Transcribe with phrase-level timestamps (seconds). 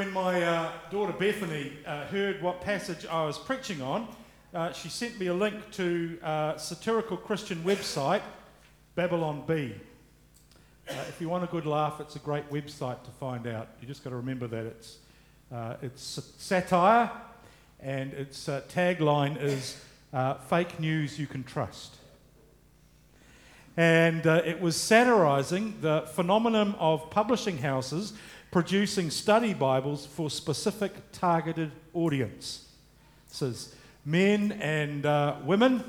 [0.00, 4.08] when my uh, daughter Bethany uh, heard what passage I was preaching on,
[4.54, 8.22] uh, she sent me a link to a satirical Christian website,
[8.94, 9.74] Babylon Bee.
[10.88, 13.68] Uh, if you want a good laugh, it's a great website to find out.
[13.82, 14.96] You just got to remember that it's,
[15.52, 17.10] uh, it's satire
[17.80, 19.84] and its uh, tagline is
[20.48, 21.96] fake news you can trust.
[23.80, 28.12] And it was satirizing the phenomenon of publishing houses
[28.50, 32.66] producing study Bibles for specific targeted audiences
[34.04, 35.82] men and uh, women,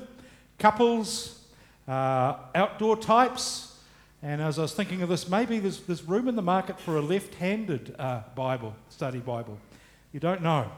[0.58, 1.44] couples,
[1.86, 3.78] uh, outdoor types.
[4.22, 6.96] And as I was thinking of this, maybe there's, there's room in the market for
[6.96, 9.58] a left handed uh, Bible, study Bible.
[10.14, 10.72] You don't know.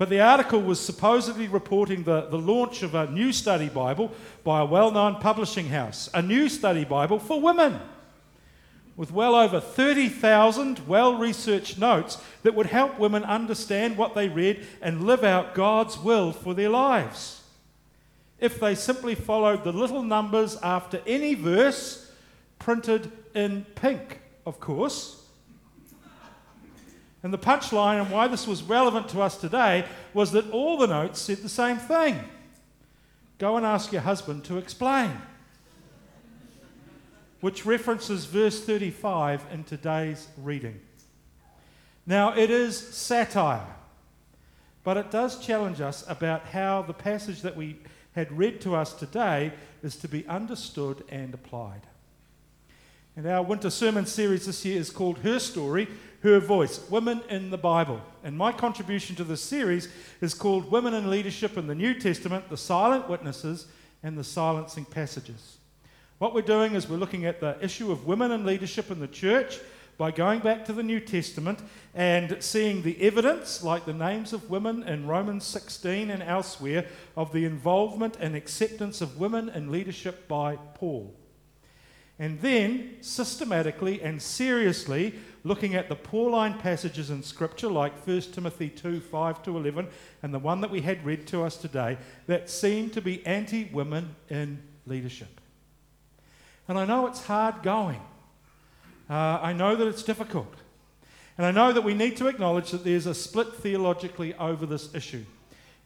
[0.00, 4.10] But the article was supposedly reporting the, the launch of a new study Bible
[4.42, 7.78] by a well known publishing house, a new study Bible for women
[8.96, 14.64] with well over 30,000 well researched notes that would help women understand what they read
[14.80, 17.42] and live out God's will for their lives.
[18.38, 22.10] If they simply followed the little numbers after any verse,
[22.58, 25.19] printed in pink, of course.
[27.22, 30.86] And the punchline and why this was relevant to us today was that all the
[30.86, 32.18] notes said the same thing.
[33.38, 35.12] Go and ask your husband to explain
[37.40, 40.78] which references verse 35 in today's reading.
[42.06, 43.76] Now, it is satire,
[44.84, 47.78] but it does challenge us about how the passage that we
[48.14, 51.82] had read to us today is to be understood and applied.
[53.16, 55.88] And our winter sermon series this year is called Her Story,
[56.22, 58.00] Her Voice Women in the Bible.
[58.22, 59.88] And my contribution to this series
[60.20, 63.66] is called Women in Leadership in the New Testament The Silent Witnesses
[64.04, 65.56] and the Silencing Passages.
[66.18, 69.08] What we're doing is we're looking at the issue of women in leadership in the
[69.08, 69.58] church
[69.98, 71.58] by going back to the New Testament
[71.94, 76.86] and seeing the evidence, like the names of women in Romans 16 and elsewhere,
[77.16, 81.14] of the involvement and acceptance of women in leadership by Paul.
[82.20, 88.68] And then, systematically and seriously, looking at the Pauline passages in Scripture, like 1 Timothy
[88.68, 89.88] 2 5 to 11,
[90.22, 93.70] and the one that we had read to us today, that seem to be anti
[93.72, 95.40] women in leadership.
[96.68, 98.02] And I know it's hard going.
[99.08, 100.54] Uh, I know that it's difficult.
[101.38, 104.94] And I know that we need to acknowledge that there's a split theologically over this
[104.94, 105.24] issue.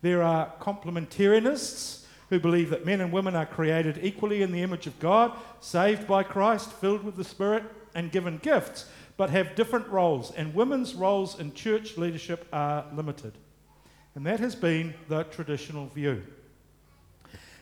[0.03, 4.87] There are complementarianists who believe that men and women are created equally in the image
[4.87, 7.65] of God, saved by Christ, filled with the Spirit,
[7.95, 8.87] and given gifts,
[9.17, 10.33] but have different roles.
[10.33, 13.33] And women's roles in church leadership are limited.
[14.15, 16.23] And that has been the traditional view.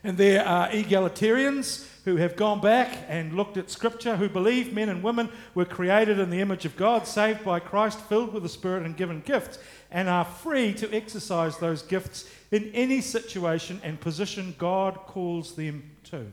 [0.05, 4.89] And there are egalitarians who have gone back and looked at Scripture, who believe men
[4.89, 8.49] and women were created in the image of God, saved by Christ, filled with the
[8.49, 9.59] Spirit, and given gifts,
[9.91, 15.91] and are free to exercise those gifts in any situation and position God calls them
[16.05, 16.33] to.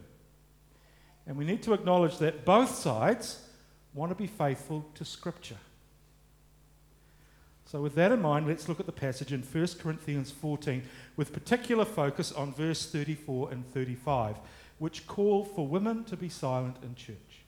[1.27, 3.45] And we need to acknowledge that both sides
[3.93, 5.57] want to be faithful to Scripture.
[7.71, 10.81] So, with that in mind, let's look at the passage in 1 Corinthians 14
[11.17, 14.37] with particular focus on verse 34 and 35,
[14.79, 17.43] which call for women to be silent in church.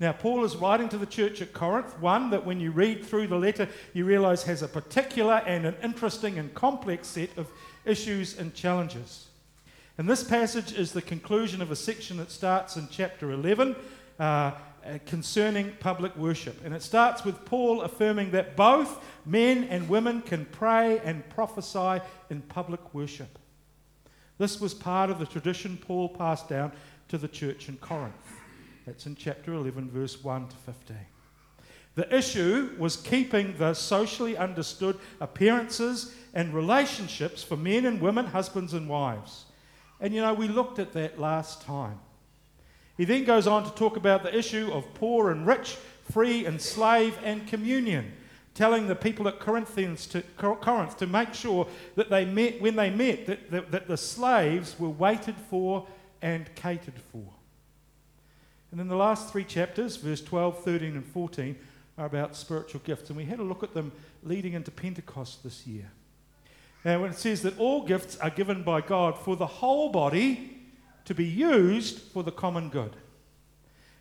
[0.00, 3.26] Now, Paul is writing to the church at Corinth, one that when you read through
[3.26, 7.50] the letter, you realize has a particular and an interesting and complex set of
[7.84, 9.26] issues and challenges.
[9.98, 13.76] And this passage is the conclusion of a section that starts in chapter 11.
[14.18, 14.52] Uh,
[14.88, 16.64] uh, concerning public worship.
[16.64, 22.02] And it starts with Paul affirming that both men and women can pray and prophesy
[22.30, 23.38] in public worship.
[24.38, 26.72] This was part of the tradition Paul passed down
[27.08, 28.14] to the church in Corinth.
[28.86, 30.96] That's in chapter 11, verse 1 to 15.
[31.94, 38.72] The issue was keeping the socially understood appearances and relationships for men and women, husbands
[38.72, 39.46] and wives.
[40.00, 41.98] And you know, we looked at that last time.
[42.98, 45.76] He then goes on to talk about the issue of poor and rich,
[46.10, 48.12] free and slave, and communion,
[48.54, 52.90] telling the people at Corinthians to, Corinth to make sure that they met, when they
[52.90, 55.86] met, that, that, that the slaves were waited for
[56.20, 57.24] and catered for.
[58.72, 61.56] And then the last three chapters, verse 12, 13, and 14,
[61.96, 63.10] are about spiritual gifts.
[63.10, 63.92] And we had a look at them
[64.24, 65.88] leading into Pentecost this year.
[66.84, 70.57] And when it says that all gifts are given by God for the whole body
[71.08, 72.94] to be used for the common good.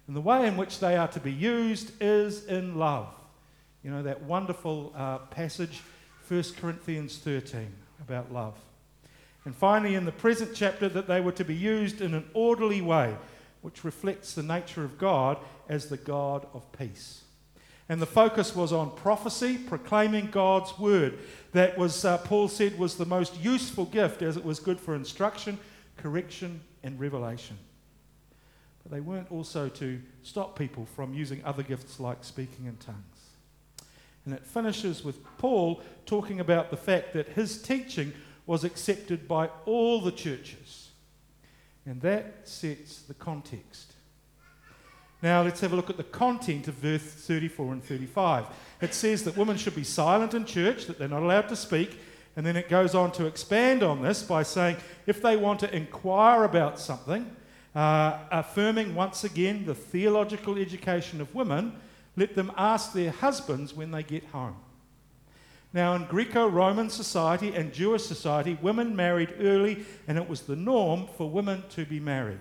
[0.08, 3.08] And the way in which they are to be used is in love.
[3.82, 5.84] You know, that wonderful uh, passage,
[6.28, 8.56] 1 Corinthians 13, about love.
[9.46, 12.82] And finally, in the present chapter, that they were to be used in an orderly
[12.82, 13.16] way,
[13.62, 15.38] which reflects the nature of God
[15.70, 17.22] as the God of peace.
[17.88, 21.20] And the focus was on prophecy, proclaiming God's word.
[21.54, 24.94] That was, uh, Paul said, was the most useful gift as it was good for
[24.94, 25.58] instruction,
[25.96, 27.58] correction, and revelation.
[28.82, 33.04] But they weren't also to stop people from using other gifts like speaking in tongues.
[34.26, 38.14] And it finishes with Paul talking about the fact that his teaching
[38.46, 40.90] was accepted by all the churches.
[41.86, 43.94] And that sets the context.
[45.22, 48.46] Now let's have a look at the content of verse 34 and 35.
[48.82, 52.00] It says that women should be silent in church, that they're not allowed to speak,
[52.38, 55.76] and then it goes on to expand on this by saying if they want to
[55.76, 57.36] inquire about something,
[57.76, 61.74] uh, affirming once again the theological education of women,
[62.16, 64.56] let them ask their husbands when they get home.
[65.74, 70.56] Now, in Greco Roman society and Jewish society, women married early, and it was the
[70.56, 72.40] norm for women to be married.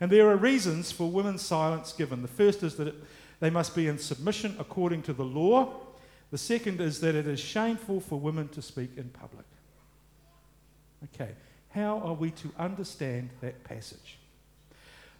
[0.00, 2.22] And there are reasons for women's silence given.
[2.22, 2.94] The first is that it,
[3.40, 5.74] they must be in submission according to the law.
[6.30, 9.44] The second is that it is shameful for women to speak in public.
[11.14, 11.32] Okay,
[11.70, 14.18] how are we to understand that passage?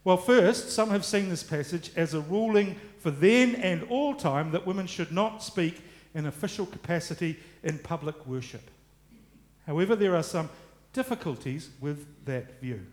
[0.05, 4.53] Well, first, some have seen this passage as a ruling for then and all time
[4.53, 5.83] that women should not speak
[6.15, 8.71] in official capacity in public worship.
[9.67, 10.49] However, there are some
[10.93, 12.87] difficulties with that view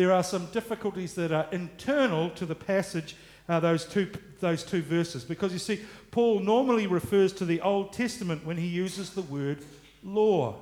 [0.00, 3.16] there are some difficulties that are internal to the passage,
[3.50, 4.08] uh, those, two,
[4.38, 5.24] those two verses.
[5.24, 5.80] Because you see,
[6.12, 9.58] Paul normally refers to the Old Testament when he uses the word
[10.04, 10.54] law.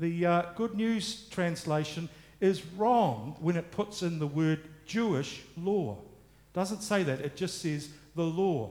[0.00, 2.08] The uh, Good News translation
[2.40, 5.98] is wrong when it puts in the word Jewish law.
[6.00, 8.70] It doesn't say that, it just says the law.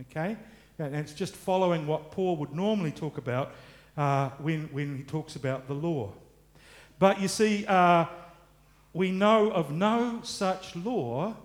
[0.00, 0.38] Okay?
[0.78, 3.52] And it's just following what Paul would normally talk about
[3.98, 6.12] uh, when, when he talks about the law.
[6.98, 8.06] But you see, uh,
[8.94, 11.36] we know of no such law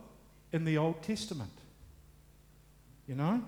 [0.52, 1.52] in the Old Testament.
[3.08, 3.44] You know?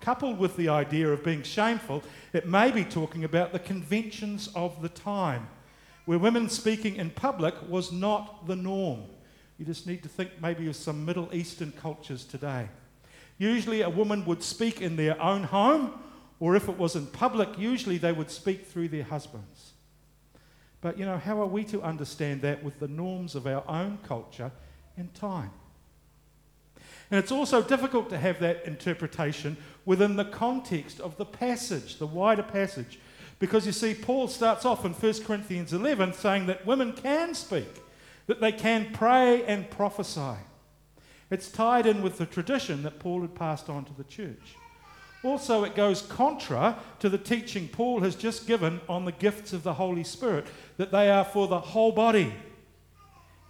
[0.00, 4.80] Coupled with the idea of being shameful, it may be talking about the conventions of
[4.80, 5.46] the time,
[6.06, 9.02] where women speaking in public was not the norm.
[9.58, 12.68] You just need to think maybe of some Middle Eastern cultures today.
[13.36, 16.00] Usually, a woman would speak in their own home,
[16.40, 19.72] or if it was in public, usually they would speak through their husbands.
[20.80, 23.98] But, you know, how are we to understand that with the norms of our own
[24.02, 24.50] culture
[24.96, 25.50] and time?
[27.10, 32.06] And it's also difficult to have that interpretation within the context of the passage, the
[32.06, 33.00] wider passage.
[33.40, 37.82] Because you see, Paul starts off in 1 Corinthians 11 saying that women can speak,
[38.26, 40.36] that they can pray and prophesy.
[41.30, 44.56] It's tied in with the tradition that Paul had passed on to the church.
[45.22, 49.62] Also, it goes contra to the teaching Paul has just given on the gifts of
[49.62, 50.46] the Holy Spirit,
[50.76, 52.32] that they are for the whole body.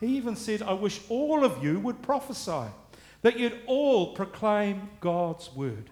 [0.01, 2.71] He even said, I wish all of you would prophesy,
[3.23, 5.91] that you'd all proclaim God's word.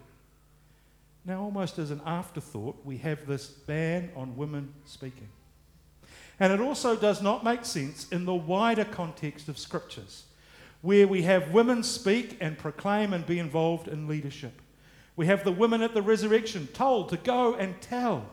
[1.24, 5.28] Now, almost as an afterthought, we have this ban on women speaking.
[6.40, 10.24] And it also does not make sense in the wider context of scriptures,
[10.80, 14.62] where we have women speak and proclaim and be involved in leadership.
[15.16, 18.24] We have the women at the resurrection told to go and tell.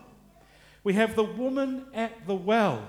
[0.83, 2.87] We have the woman at the well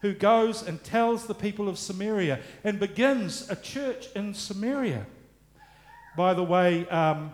[0.00, 5.04] who goes and tells the people of Samaria and begins a church in Samaria.
[6.18, 7.30] By the way, um,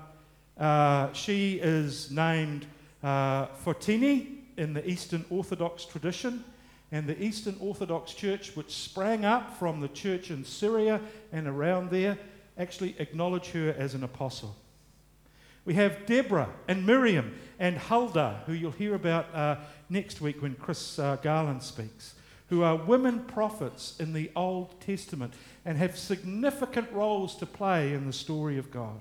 [0.58, 2.66] uh, she is named
[3.02, 6.44] uh, Fotini in the Eastern Orthodox tradition.
[6.92, 11.00] And the Eastern Orthodox Church, which sprang up from the church in Syria
[11.32, 12.18] and around there,
[12.58, 14.54] actually acknowledge her as an apostle.
[15.64, 19.56] We have Deborah and Miriam and Huldah, who you'll hear about uh,
[19.88, 22.16] next week when Chris uh, Garland speaks,
[22.54, 25.34] who are women prophets in the Old Testament
[25.64, 29.00] and have significant roles to play in the story of God.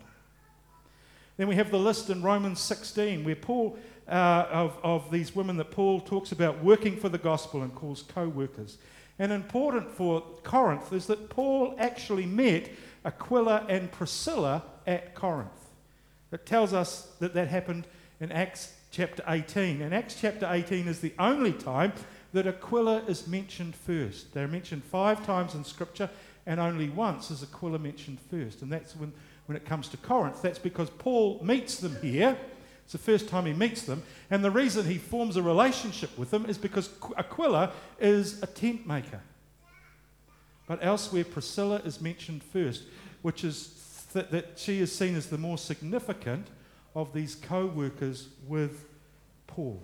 [1.38, 5.58] Then we have the list in Romans 16, where Paul, uh, of, of these women
[5.58, 8.80] that Paul talks about working for the gospel and calls co workers.
[9.20, 12.72] And important for Corinth is that Paul actually met
[13.06, 15.70] Aquila and Priscilla at Corinth.
[16.32, 17.86] It tells us that that happened
[18.20, 19.84] in Acts chapter 18.
[19.84, 21.94] And Acts chapter 18 is the only time
[22.34, 24.34] that Aquila is mentioned first.
[24.34, 26.10] They're mentioned five times in Scripture,
[26.46, 28.62] and only once is Aquila mentioned first.
[28.62, 29.14] And that's when,
[29.46, 30.42] when it comes to Corinth.
[30.42, 32.38] That's because Paul meets them here.
[32.84, 34.04] It's the first time he meets them.
[34.30, 38.86] And the reason he forms a relationship with them is because Aquila is a tent
[38.86, 39.22] maker.
[40.68, 42.84] But elsewhere, Priscilla is mentioned first,
[43.22, 46.48] which is that, that she is seen as the more significant
[46.96, 48.86] of these co workers with
[49.48, 49.82] Paul.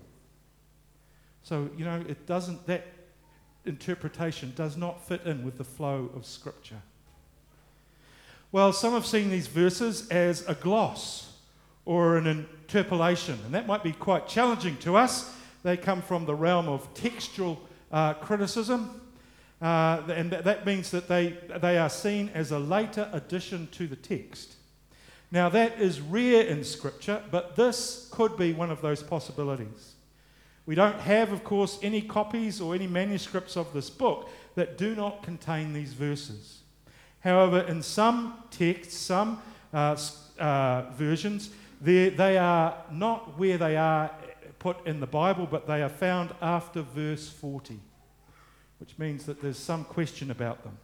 [1.43, 2.85] So, you know, it doesn't, that
[3.65, 6.81] interpretation does not fit in with the flow of Scripture.
[8.51, 11.33] Well, some have seen these verses as a gloss
[11.85, 13.37] or an interpolation.
[13.45, 15.35] And that might be quite challenging to us.
[15.63, 17.59] They come from the realm of textual
[17.91, 19.01] uh, criticism.
[19.61, 23.95] Uh, and that means that they, they are seen as a later addition to the
[23.95, 24.55] text.
[25.31, 29.93] Now, that is rare in Scripture, but this could be one of those possibilities.
[30.69, 34.93] We don't have, of course, any copies or any manuscripts of this book that do
[34.93, 36.59] not contain these verses.
[37.21, 39.41] However, in some texts, some
[39.73, 39.97] uh,
[40.37, 41.49] uh, versions,
[41.81, 44.11] they are not where they are
[44.59, 47.79] put in the Bible, but they are found after verse 40,
[48.77, 50.77] which means that there's some question about them.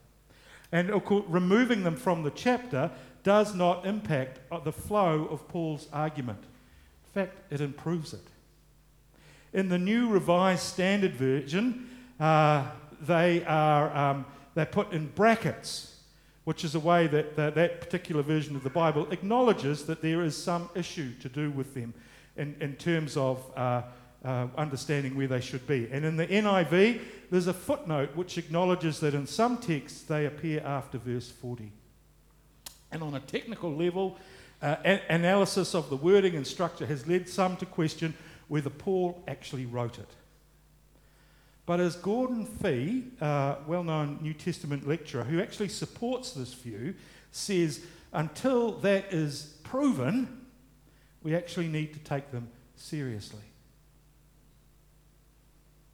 [0.72, 2.90] And of course, removing them from the chapter
[3.22, 6.42] does not impact the flow of Paul's argument.
[6.42, 8.26] In fact, it improves it.
[9.56, 12.66] In the New Revised Standard Version, uh,
[13.00, 15.96] they are um, they're put in brackets,
[16.44, 20.24] which is a way that, that that particular version of the Bible acknowledges that there
[20.24, 21.94] is some issue to do with them
[22.36, 23.84] in, in terms of uh,
[24.26, 25.88] uh, understanding where they should be.
[25.90, 27.00] And in the NIV,
[27.32, 31.72] there's a footnote which acknowledges that in some texts they appear after verse 40.
[32.92, 34.18] And on a technical level,
[34.62, 38.14] uh, a- analysis of the wording and structure has led some to question
[38.48, 40.10] whether Paul actually wrote it.
[41.66, 46.94] But as Gordon Fee, uh, well known New Testament lecturer who actually supports this view,
[47.32, 47.82] says,
[48.14, 50.46] until that is proven,
[51.24, 53.42] we actually need to take them seriously.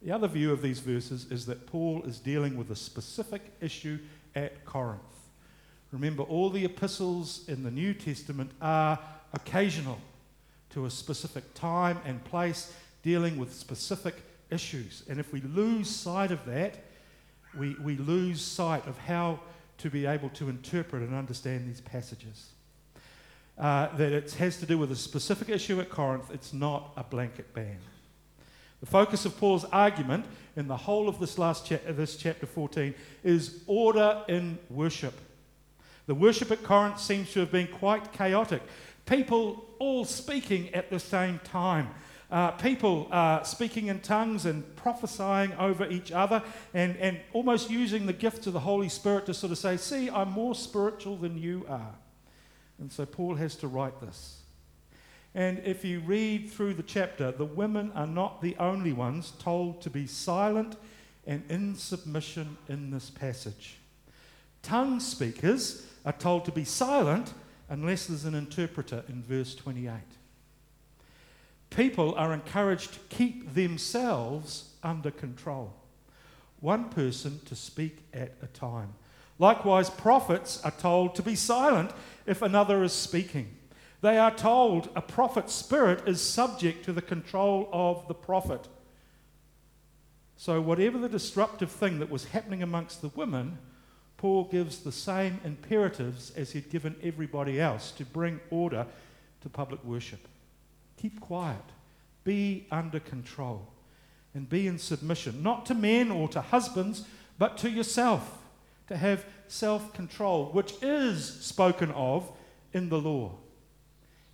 [0.01, 3.99] The other view of these verses is that Paul is dealing with a specific issue
[4.35, 5.01] at Corinth.
[5.91, 8.97] Remember, all the epistles in the New Testament are
[9.33, 9.99] occasional
[10.71, 12.73] to a specific time and place,
[13.03, 14.15] dealing with specific
[14.49, 15.03] issues.
[15.09, 16.75] And if we lose sight of that,
[17.57, 19.39] we, we lose sight of how
[19.79, 22.49] to be able to interpret and understand these passages
[23.57, 26.31] uh, that it has to do with a specific issue at Corinth.
[26.31, 27.77] It's not a blanket ban.
[28.79, 30.25] The focus of Paul's argument
[30.55, 35.13] in the whole of this last cha- this chapter 14 is order in worship.
[36.07, 38.63] The worship at Corinth seems to have been quite chaotic.
[39.05, 41.89] People all speaking at the same time.
[42.31, 46.41] Uh, people uh, speaking in tongues and prophesying over each other
[46.73, 50.09] and, and almost using the gifts of the Holy Spirit to sort of say, See,
[50.09, 51.95] I'm more spiritual than you are.
[52.79, 54.37] And so Paul has to write this.
[55.35, 59.81] And if you read through the chapter, the women are not the only ones told
[59.81, 60.77] to be silent
[61.25, 63.77] and in submission in this passage.
[64.61, 67.33] Tongue speakers are told to be silent
[67.71, 69.93] unless there's an interpreter in verse 28.
[71.69, 75.73] People are encouraged to keep themselves under control,
[76.59, 78.93] one person to speak at a time.
[79.39, 81.91] Likewise, prophets are told to be silent
[82.25, 83.55] if another is speaking.
[84.01, 88.67] They are told a prophet's spirit is subject to the control of the prophet.
[90.35, 93.59] So, whatever the disruptive thing that was happening amongst the women,
[94.21, 98.85] Paul gives the same imperatives as he'd given everybody else to bring order
[99.41, 100.27] to public worship.
[100.97, 101.63] Keep quiet,
[102.23, 103.65] be under control,
[104.35, 107.03] and be in submission, not to men or to husbands,
[107.39, 108.43] but to yourself
[108.89, 112.31] to have self control, which is spoken of
[112.73, 113.31] in the law.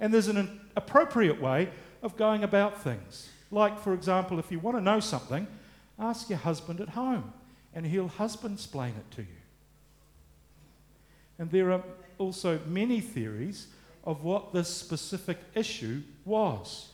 [0.01, 1.69] And there's an appropriate way
[2.03, 3.29] of going about things.
[3.51, 5.47] Like, for example, if you want to know something,
[5.97, 7.31] ask your husband at home,
[7.73, 9.36] and he'll husband explain it to you.
[11.39, 11.83] And there are
[12.17, 13.67] also many theories
[14.03, 16.89] of what this specific issue was.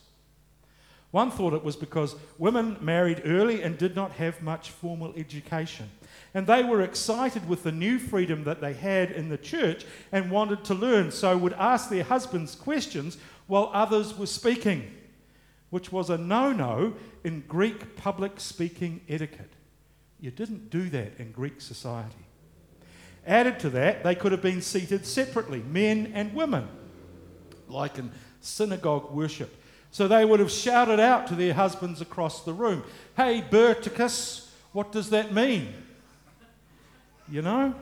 [1.12, 5.88] One thought it was because women married early and did not have much formal education.
[6.34, 10.28] And they were excited with the new freedom that they had in the church and
[10.28, 14.90] wanted to learn, so would ask their husbands questions while others were speaking,
[15.70, 19.52] which was a no no in Greek public speaking etiquette.
[20.18, 22.26] You didn't do that in Greek society.
[23.26, 26.68] Added to that, they could have been seated separately, men and women,
[27.68, 29.54] like in synagogue worship.
[29.90, 32.82] So they would have shouted out to their husbands across the room,
[33.16, 35.72] Hey, Berticus, what does that mean?
[37.30, 37.74] You know?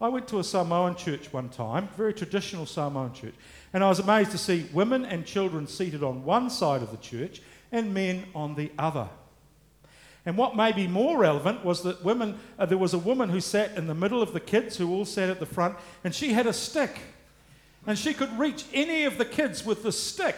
[0.00, 3.34] I went to a Samoan church one time, very traditional Samoan church,
[3.72, 6.98] and I was amazed to see women and children seated on one side of the
[6.98, 7.40] church
[7.72, 9.08] and men on the other.
[10.26, 13.40] And what may be more relevant was that women, uh, there was a woman who
[13.40, 16.32] sat in the middle of the kids who all sat at the front, and she
[16.32, 16.98] had a stick.
[17.86, 20.36] And she could reach any of the kids with the stick.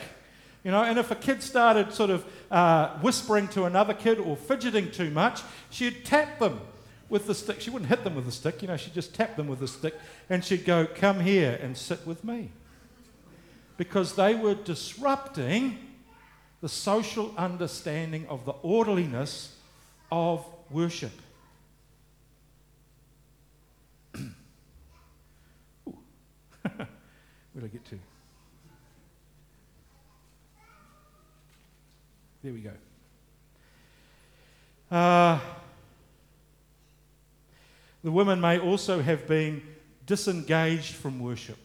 [0.62, 4.36] You know, and if a kid started sort of uh, whispering to another kid or
[4.36, 5.40] fidgeting too much,
[5.70, 6.60] she'd tap them
[7.08, 7.62] with the stick.
[7.62, 9.68] She wouldn't hit them with the stick, you know, she'd just tap them with the
[9.68, 9.94] stick
[10.28, 12.50] and she'd go, Come here and sit with me.
[13.78, 15.78] because they were disrupting
[16.60, 19.54] the social understanding of the orderliness
[20.10, 21.12] of worship.
[24.18, 24.28] Where
[27.54, 27.98] did I get to?
[32.42, 32.72] There we go.
[34.90, 35.38] Uh,
[38.02, 39.62] the women may also have been
[40.06, 41.58] disengaged from worship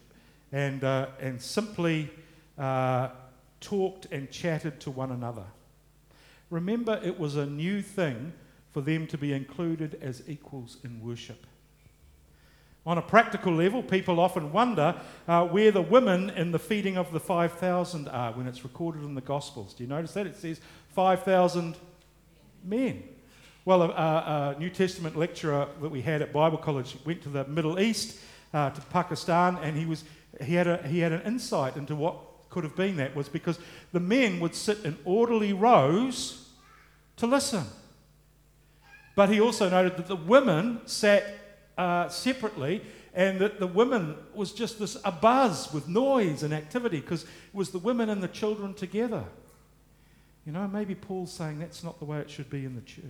[0.52, 2.10] and, uh, and simply
[2.58, 3.10] uh,
[3.62, 5.46] talked and chatted to one another.
[6.53, 8.31] Remember, it was a new thing
[8.69, 11.48] for them to be included as equals in worship.
[12.86, 14.95] On a practical level, people often wonder
[15.27, 19.15] uh, where the women in the feeding of the 5,000 are when it's recorded in
[19.15, 19.74] the Gospels.
[19.74, 20.27] Do you notice that?
[20.27, 21.75] It says 5,000
[22.63, 23.01] men.
[23.65, 23.88] Well, a,
[24.55, 28.19] a, New Testament lecturer that we had at Bible College went to the Middle East,
[28.53, 30.03] uh, to Pakistan, and he, was,
[30.39, 32.15] he, had a, he had an insight into what
[32.51, 33.57] could have been that was because
[33.91, 36.41] the men would sit in orderly rows
[37.17, 37.65] to listen.
[39.15, 41.24] But he also noted that the women sat
[41.77, 42.82] uh, separately
[43.13, 47.29] and that the women was just this a buzz with noise and activity because it
[47.53, 49.24] was the women and the children together.
[50.46, 53.03] You know, maybe Paul's saying that's not the way it should be in the church.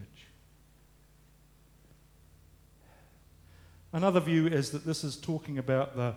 [3.94, 6.16] Another view is that this is talking about the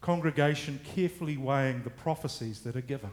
[0.00, 3.10] congregation carefully weighing the prophecies that are given.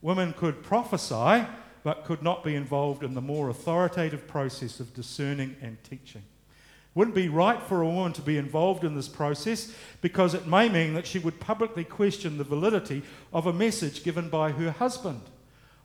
[0.00, 1.44] Women could prophesy,
[1.86, 6.24] but could not be involved in the more authoritative process of discerning and teaching.
[6.96, 10.68] Wouldn't be right for a woman to be involved in this process because it may
[10.68, 15.20] mean that she would publicly question the validity of a message given by her husband.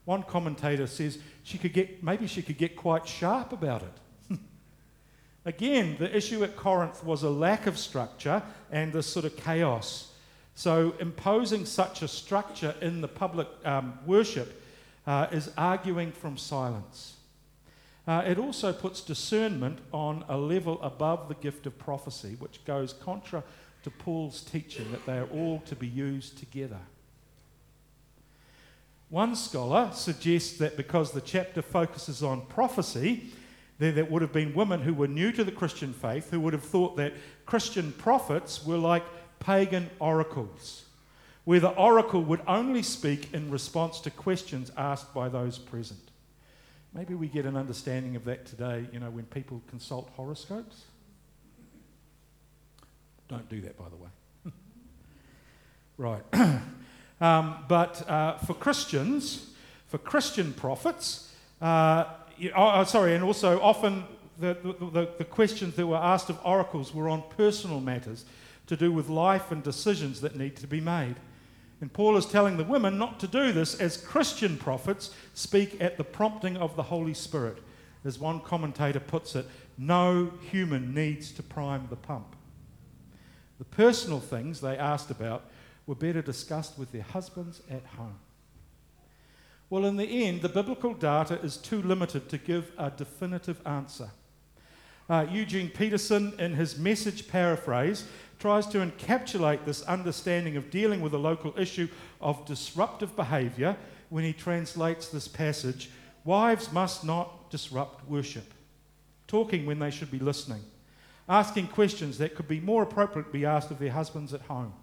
[0.05, 4.39] One commentator says she could get, maybe she could get quite sharp about it.
[5.45, 10.11] Again, the issue at Corinth was a lack of structure and this sort of chaos.
[10.55, 14.57] So, imposing such a structure in the public um, worship
[15.07, 17.17] uh, is arguing from silence.
[18.07, 22.93] Uh, it also puts discernment on a level above the gift of prophecy, which goes
[22.93, 23.43] contra
[23.83, 26.79] to Paul's teaching that they are all to be used together.
[29.09, 33.31] One scholar suggests that because the chapter focuses on prophecy,
[33.77, 36.53] there, there would have been women who were new to the Christian faith who would
[36.53, 37.13] have thought that
[37.45, 39.03] Christian prophets were like
[39.39, 40.85] pagan oracles,
[41.51, 45.99] where the oracle would only speak in response to questions asked by those present.
[46.93, 50.83] Maybe we get an understanding of that today, you know, when people consult horoscopes.
[53.27, 54.53] Don't do that, by the way.
[55.97, 56.23] right.
[57.19, 59.49] um, but uh, for Christians,
[59.87, 62.05] for Christian prophets, uh,
[62.37, 64.05] you, oh, oh, sorry, and also often
[64.39, 64.55] the,
[64.93, 68.23] the, the questions that were asked of oracles were on personal matters
[68.67, 71.17] to do with life and decisions that need to be made.
[71.81, 75.97] And Paul is telling the women not to do this as Christian prophets speak at
[75.97, 77.57] the prompting of the Holy Spirit.
[78.05, 82.35] As one commentator puts it, no human needs to prime the pump.
[83.57, 85.45] The personal things they asked about
[85.87, 88.19] were better discussed with their husbands at home.
[89.69, 94.09] Well, in the end, the biblical data is too limited to give a definitive answer.
[95.09, 98.05] Uh, Eugene Peterson, in his message paraphrase,
[98.41, 101.87] tries to encapsulate this understanding of dealing with a local issue
[102.19, 103.77] of disruptive behaviour
[104.09, 105.91] when he translates this passage
[106.23, 108.53] Wives must not disrupt worship,
[109.27, 110.61] talking when they should be listening,
[111.27, 114.73] asking questions that could be more appropriate be asked of their husbands at home.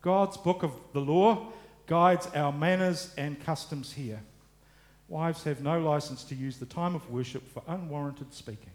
[0.00, 1.48] God's book of the law
[1.86, 4.22] guides our manners and customs here.
[5.08, 8.72] Wives have no license to use the time of worship for unwarranted speaking.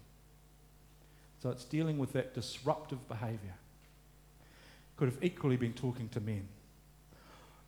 [1.41, 3.55] So it's dealing with that disruptive behaviour
[4.99, 6.45] could have equally been talking to men.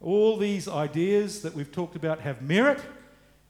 [0.02, 2.82] All these ideas that we've talked about have merit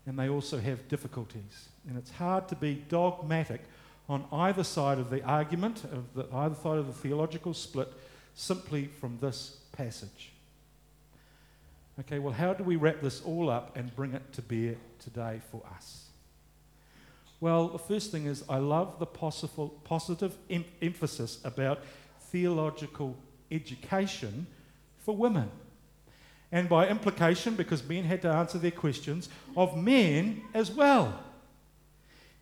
[0.05, 1.69] and they also have difficulties.
[1.89, 3.61] And it's hard to be dogmatic
[4.07, 7.91] on either side of the argument, of the, either side of the theological split,
[8.35, 10.31] simply from this passage.
[12.01, 15.41] Okay, well, how do we wrap this all up and bring it to bear today
[15.49, 16.05] for us?
[17.39, 21.79] Well, the first thing is I love the possible, positive em- emphasis about
[22.29, 23.17] theological
[23.51, 24.47] education
[24.99, 25.49] for women.
[26.51, 31.23] And by implication, because men had to answer their questions, of men as well.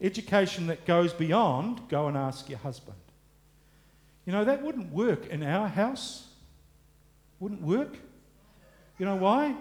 [0.02, 2.98] Education that goes beyond go and ask your husband.
[4.26, 6.28] You know, that wouldn't work in our house.
[7.40, 7.98] Wouldn't work.
[8.98, 9.56] You know why?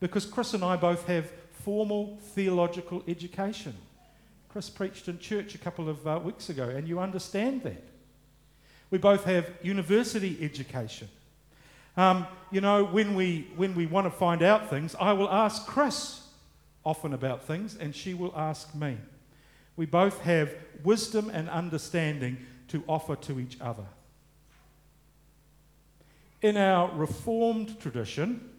[0.00, 3.74] Because Chris and I both have formal theological education.
[4.48, 7.82] Chris preached in church a couple of uh, weeks ago, and you understand that.
[8.90, 11.08] We both have university education.
[11.96, 15.66] Um, you know, when we, when we want to find out things, I will ask
[15.66, 16.22] Chris
[16.84, 18.96] often about things, and she will ask me.
[19.76, 23.84] We both have wisdom and understanding to offer to each other.
[26.42, 28.50] In our Reformed tradition,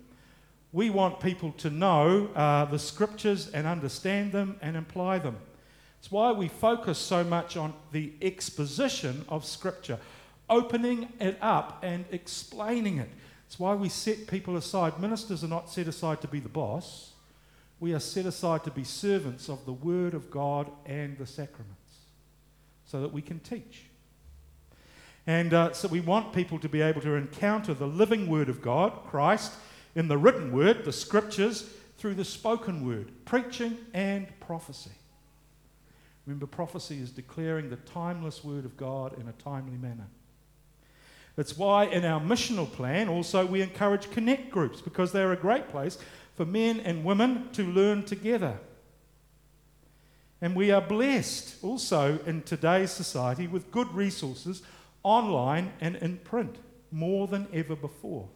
[0.73, 5.37] we want people to know uh, the scriptures and understand them and apply them.
[5.99, 9.99] It's why we focus so much on the exposition of Scripture,
[10.49, 13.09] opening it up and explaining it.
[13.47, 14.99] It's why we set people aside.
[14.99, 17.13] Ministers are not set aside to be the boss,
[17.79, 21.77] we are set aside to be servants of the Word of God and the sacraments
[22.85, 23.83] so that we can teach.
[25.27, 28.61] And uh, so we want people to be able to encounter the living Word of
[28.61, 29.53] God, Christ,
[29.93, 34.91] in the written Word, the Scriptures, through the spoken Word, preaching and prophecy.
[36.25, 40.07] Remember, prophecy is declaring the timeless Word of God in a timely manner.
[41.37, 45.69] That's why in our missional plan also we encourage connect groups because they're a great
[45.69, 45.99] place
[46.35, 48.59] for men and women to learn together.
[50.41, 54.63] And we are blessed also in today's society with good resources
[55.03, 56.57] online and in print
[56.91, 58.27] more than ever before.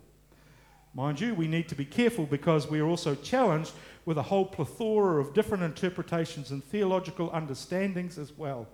[0.94, 3.72] Mind you, we need to be careful because we are also challenged
[4.06, 8.68] with a whole plethora of different interpretations and theological understandings as well.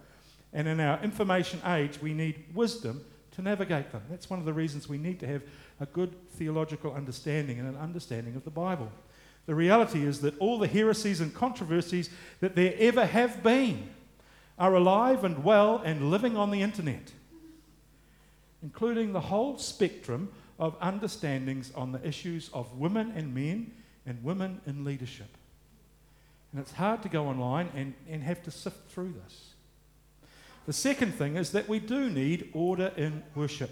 [0.51, 3.05] And in our information age, we need wisdom
[3.37, 4.01] to navigate them.
[4.09, 5.43] That's one of the reasons we need to have
[5.79, 8.91] a good theological understanding and an understanding of the Bible.
[9.45, 12.09] The reality is that all the heresies and controversies
[12.41, 13.89] that there ever have been
[14.57, 17.11] are alive and well and living on the internet,
[18.63, 23.71] including the whole spectrum of understandings on the issues of women and men
[24.07, 25.29] and women in leadership.
[26.51, 29.53] And it's hard to go online and, and have to sift through this.
[30.67, 33.71] The second thing is that we do need order in worship.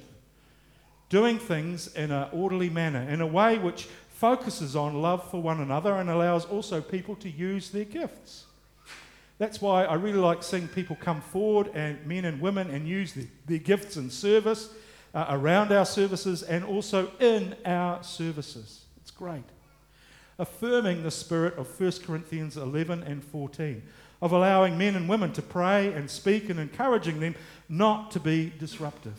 [1.09, 5.59] Doing things in an orderly manner, in a way which focuses on love for one
[5.59, 8.45] another and allows also people to use their gifts.
[9.37, 13.11] That's why I really like seeing people come forward, and men and women, and use
[13.11, 14.69] their, their gifts in service,
[15.13, 18.85] uh, around our services, and also in our services.
[19.01, 19.43] It's great.
[20.39, 23.83] Affirming the spirit of 1 Corinthians 11 and 14
[24.25, 27.35] of allowing men and women to pray and speak and encouraging them
[27.69, 29.13] not to be disruptive.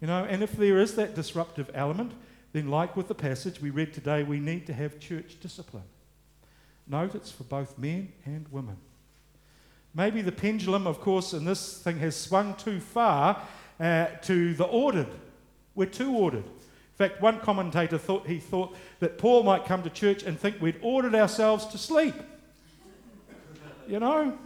[0.00, 2.12] You know, and if there is that disruptive element,
[2.52, 5.82] then, like with the passage we read today, we need to have church discipline.
[6.86, 8.76] Note it's for both men and women.
[9.96, 13.42] Maybe the pendulum, of course, in this thing has swung too far
[13.80, 15.10] uh, to the ordered.
[15.74, 16.44] We're too ordered.
[16.44, 20.62] In fact, one commentator thought he thought that Paul might come to church and think
[20.62, 22.14] we'd ordered ourselves to sleep
[23.90, 24.38] you know?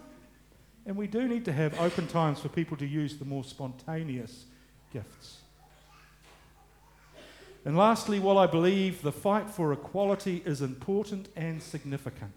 [0.86, 4.46] And we do need to have open times for people to use the more spontaneous
[4.92, 5.38] gifts.
[7.64, 12.34] And lastly, while I believe the fight for equality is important and significant,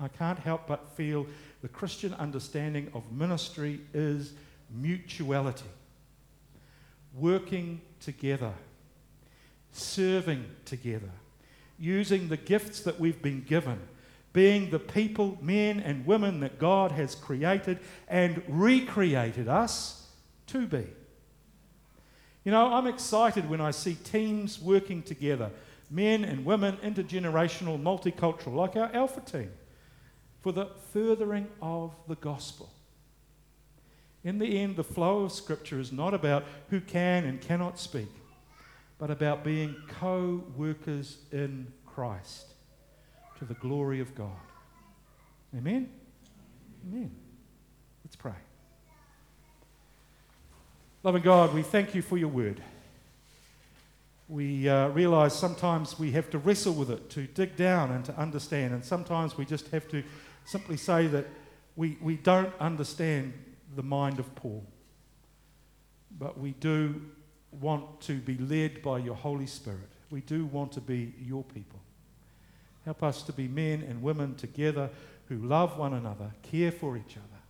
[0.00, 1.26] I can't help but feel
[1.62, 4.32] the Christian understanding of ministry is
[4.70, 5.70] mutuality,
[7.14, 8.52] working together,
[9.70, 11.10] serving together,
[11.78, 13.78] using the gifts that we've been given
[14.34, 20.08] being the people, men and women that God has created and recreated us
[20.48, 20.84] to be.
[22.42, 25.50] You know, I'm excited when I see teams working together,
[25.88, 29.50] men and women, intergenerational, multicultural, like our Alpha team,
[30.42, 32.70] for the furthering of the gospel.
[34.24, 38.10] In the end, the flow of Scripture is not about who can and cannot speak,
[38.98, 42.53] but about being co workers in Christ
[43.46, 44.30] to the glory of God.
[45.56, 45.88] Amen?
[46.88, 47.10] Amen.
[48.04, 48.32] Let's pray.
[51.02, 52.62] Loving God, we thank you for your word.
[54.28, 58.18] We uh, realize sometimes we have to wrestle with it to dig down and to
[58.18, 60.02] understand, and sometimes we just have to
[60.46, 61.26] simply say that
[61.76, 63.34] we, we don't understand
[63.76, 64.64] the mind of Paul.
[66.18, 67.02] But we do
[67.60, 69.90] want to be led by your Holy Spirit.
[70.10, 71.80] We do want to be your people.
[72.84, 74.90] Help us to be men and women together
[75.28, 77.42] who love one another, care for each other,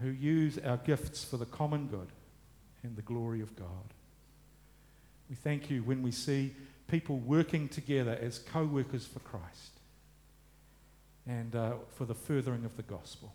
[0.00, 2.08] who use our gifts for the common good
[2.82, 3.94] and the glory of God.
[5.30, 6.54] We thank you when we see
[6.88, 9.72] people working together as co workers for Christ
[11.26, 13.32] and uh, for the furthering of the gospel.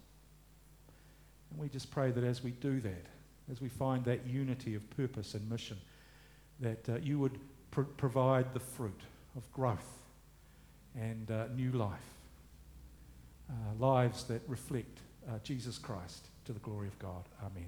[1.50, 3.06] And we just pray that as we do that,
[3.52, 5.78] as we find that unity of purpose and mission,
[6.60, 7.40] that uh, you would
[7.72, 9.02] pr- provide the fruit
[9.36, 10.01] of growth
[10.96, 12.00] and uh, new life.
[13.50, 17.24] Uh, lives that reflect uh, Jesus Christ to the glory of God.
[17.42, 17.68] Amen.